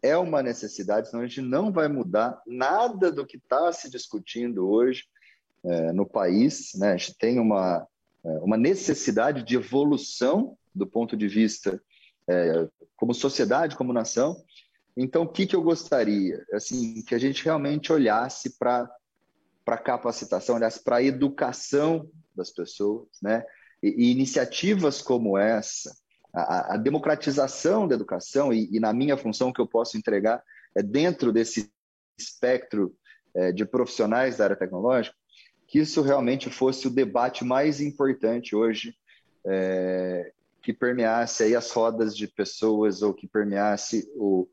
é 0.03 0.17
uma 0.17 0.43
necessidade, 0.43 1.09
senão 1.09 1.23
a 1.23 1.27
gente 1.27 1.41
não 1.41 1.71
vai 1.71 1.89
mudar 1.89 2.43
nada 2.47 3.11
do 3.11 3.25
que 3.25 3.37
está 3.37 3.73
se 3.73 3.89
discutindo 3.89 4.69
hoje 4.69 5.05
é, 5.65 5.93
no 5.93 6.05
país. 6.05 6.73
Né? 6.75 6.93
A 6.93 6.97
gente 6.97 7.17
tem 7.17 7.39
uma, 7.39 7.87
é, 8.25 8.29
uma 8.39 8.57
necessidade 8.57 9.45
de 9.45 9.55
evolução 9.55 10.57
do 10.75 10.87
ponto 10.87 11.17
de 11.17 11.29
vista 11.29 11.81
é, 12.29 12.69
como 12.97 13.15
sociedade, 13.15 13.77
como 13.77 13.93
nação, 13.93 14.37
então, 14.97 15.23
o 15.23 15.29
que, 15.29 15.47
que 15.47 15.57
eu 15.57 15.63
gostaria? 15.63 16.45
Assim, 16.53 17.03
que 17.03 17.15
a 17.15 17.19
gente 17.19 17.45
realmente 17.45 17.93
olhasse 17.93 18.59
para 18.59 18.91
a 19.67 19.79
capacitação, 19.79 20.57
olhasse 20.57 20.83
para 20.83 20.97
a 20.97 21.03
educação 21.03 22.09
das 22.35 22.51
pessoas, 22.51 23.09
né? 23.23 23.45
E, 23.83 23.89
e 23.89 24.11
iniciativas 24.13 25.01
como 25.01 25.39
essa, 25.39 25.95
a, 26.33 26.75
a 26.75 26.77
democratização 26.77 27.89
da 27.89 27.95
educação, 27.95 28.53
e, 28.53 28.69
e, 28.71 28.81
na 28.81 28.93
minha 28.93 29.17
função 29.17 29.53
que 29.53 29.61
eu 29.61 29.67
posso 29.67 29.97
entregar 29.97 30.43
é 30.75 30.83
dentro 30.83 31.33
desse 31.33 31.71
espectro 32.19 32.95
é, 33.35 33.51
de 33.51 33.65
profissionais 33.65 34.37
da 34.37 34.45
área 34.45 34.57
tecnológica, 34.57 35.17
que 35.67 35.79
isso 35.79 36.03
realmente 36.03 36.51
fosse 36.51 36.87
o 36.87 36.91
debate 36.91 37.45
mais 37.45 37.81
importante 37.81 38.55
hoje 38.55 38.95
é, 39.47 40.33
que 40.63 40.73
permeasse 40.73 41.43
aí 41.43 41.57
as 41.57 41.71
rodas 41.71 42.17
de 42.17 42.29
pessoas 42.29 43.03
ou 43.03 43.13
que 43.13 43.27
permeasse 43.27 44.09
o, 44.15 44.47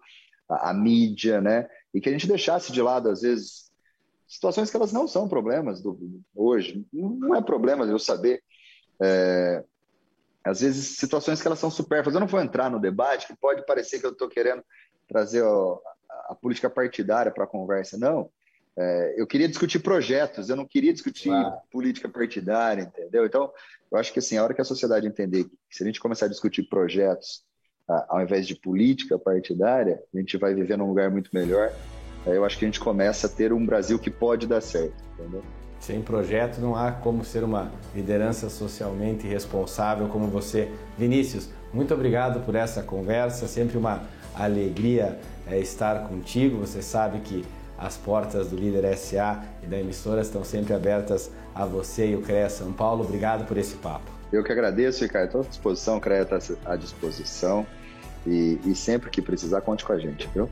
a, 0.50 0.72
a, 0.72 0.74
mídia, 0.74 1.40
né? 1.40 1.70
E 1.94 2.02
que 2.02 2.10
a 2.10 2.12
gente 2.12 2.28
deixasse 2.28 2.72
de 2.72 2.82
lado, 2.82 3.10
às 3.10 3.22
vezes, 3.22 3.72
situações 4.28 4.70
que 4.70 4.76
elas 4.76 4.92
não 4.92 5.08
são 5.08 5.28
problemas 5.28 5.82
do, 5.82 6.22
hoje. 6.36 6.86
Não 6.92 7.36
é 7.36 7.42
problema 7.42 7.86
eu 7.86 8.00
saber. 8.00 8.42
É, 9.02 9.64
às 10.44 10.62
vezes, 10.62 10.98
situações 10.98 11.42
que 11.42 11.48
elas 11.48 11.60
são 11.60 11.70
supérfluas. 11.70 12.16
Eu 12.16 12.22
não 12.22 12.28
vou 12.28 12.42
entrar 12.42 12.70
no 12.70 12.80
debate, 12.80 13.28
que 13.28 13.36
pode 13.36 13.66
parecer 13.66 14.00
que 14.00 14.06
eu 14.06 14.12
estou 14.12 14.28
querendo 14.28 14.64
trazer 15.08 15.42
ó, 15.42 15.80
a, 16.10 16.34
a 16.34 16.36
política 16.36 16.70
partidária 16.70 17.32
para 17.32 17.44
a 17.44 17.48
conversa. 17.48 17.98
Não. 17.98 18.30
É, 18.78 19.16
eu 19.18 19.28
queria 19.28 19.48
discutir 19.48 19.80
projetos, 19.80 20.50
eu 20.50 20.56
não 20.56 20.66
queria 20.66 20.94
discutir 20.94 21.30
claro. 21.30 21.58
política 21.70 22.08
partidária, 22.08 22.84
entendeu? 22.84 23.26
Então, 23.26 23.52
eu 23.92 23.98
acho 23.98 24.14
que 24.14 24.20
assim, 24.20 24.38
a 24.38 24.44
hora 24.44 24.54
que 24.54 24.62
a 24.62 24.66
sociedade 24.66 25.06
entender 25.06 25.46
que 25.46 25.58
se 25.70 25.84
a 25.84 25.86
gente 25.86 26.00
começar 26.00 26.28
a 26.28 26.30
discutir 26.30 26.64
projetos 26.64 27.44
ao 28.08 28.22
invés 28.22 28.48
de 28.48 28.56
política 28.56 29.18
partidária, 29.18 30.02
a 30.14 30.18
gente 30.18 30.38
vai 30.38 30.54
viver 30.54 30.78
num 30.78 30.88
lugar 30.88 31.10
muito 31.10 31.30
melhor. 31.34 31.72
Eu 32.26 32.46
acho 32.46 32.58
que 32.58 32.66
a 32.66 32.68
gente 32.68 32.80
começa 32.80 33.28
a 33.28 33.30
ter 33.30 33.52
um 33.52 33.66
Brasil 33.66 33.98
que 33.98 34.10
pode 34.10 34.46
dar 34.46 34.62
certo, 34.62 34.94
entendeu? 35.14 35.44
Sem 35.80 36.02
projeto 36.02 36.60
não 36.60 36.76
há 36.76 36.92
como 36.92 37.24
ser 37.24 37.44
uma 37.44 37.72
liderança 37.96 38.50
socialmente 38.50 39.26
responsável 39.26 40.08
como 40.10 40.28
você. 40.28 40.70
Vinícius, 40.98 41.50
muito 41.74 41.94
obrigado 41.94 42.46
por 42.46 42.54
essa 42.54 42.84
conversa, 42.84 43.48
sempre 43.48 43.78
uma 43.78 44.04
alegria 44.36 45.18
é, 45.48 45.58
estar 45.58 46.08
contigo. 46.08 46.58
Você 46.58 46.82
sabe 46.82 47.20
que 47.22 47.46
as 47.78 47.96
portas 47.96 48.48
do 48.50 48.58
Líder 48.58 48.96
SA 48.98 49.42
e 49.64 49.68
da 49.68 49.80
emissora 49.80 50.22
estão 50.22 50.44
sempre 50.44 50.74
abertas 50.74 51.32
a 51.56 51.66
você 51.66 52.12
e 52.12 52.16
o 52.16 52.22
CREA 52.22 52.50
São 52.50 52.74
Paulo. 52.74 53.06
Obrigado 53.06 53.46
por 53.48 53.58
esse 53.58 53.76
papo. 53.76 54.12
Eu 54.32 54.44
que 54.44 54.52
agradeço, 54.52 55.04
Ricardo. 55.04 55.28
Estou 55.28 55.42
à 55.42 55.46
disposição, 55.46 55.98
o 55.98 56.02
CREA 56.02 56.22
está 56.24 56.38
à 56.66 56.76
disposição. 56.76 57.66
E, 58.30 58.60
e 58.64 58.76
sempre 58.76 59.10
que 59.10 59.24
precisar, 59.24 59.62
conte 59.62 59.84
com 59.84 59.92
a 59.92 59.98
gente, 59.98 60.30
viu? 60.34 60.48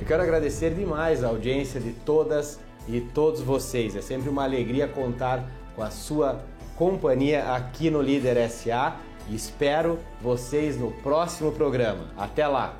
Eu 0.00 0.06
quero 0.06 0.20
agradecer 0.20 0.74
demais 0.74 1.22
a 1.22 1.28
audiência 1.28 1.80
de 1.80 1.92
todas 1.92 2.58
e 2.88 3.00
todos 3.00 3.40
vocês. 3.40 3.94
É 3.94 4.02
sempre 4.02 4.28
uma 4.28 4.42
alegria 4.42 4.88
contar 4.88 5.48
com 5.76 5.82
a 5.82 5.90
sua 5.90 6.44
companhia 6.74 7.54
aqui 7.54 7.88
no 7.88 8.02
Líder 8.02 8.50
SA 8.50 8.96
e 9.28 9.36
espero 9.36 9.98
vocês 10.20 10.76
no 10.76 10.90
próximo 10.90 11.52
programa. 11.52 12.10
Até 12.16 12.48
lá! 12.48 12.76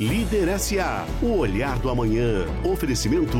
Líder 0.00 0.58
SA, 0.58 1.06
o 1.22 1.38
olhar 1.38 1.78
do 1.78 1.90
amanhã. 1.90 2.46
Oferecimento 2.64 3.38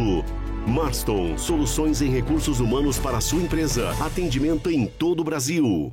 Marston, 0.67 1.37
soluções 1.37 2.01
em 2.01 2.11
recursos 2.11 2.61
humanos 2.61 2.99
para 2.99 3.19
a 3.19 3.21
sua 3.21 3.41
empresa. 3.41 3.91
Atendimento 4.05 4.71
em 4.71 4.87
todo 4.87 5.21
o 5.21 5.25
Brasil. 5.25 5.93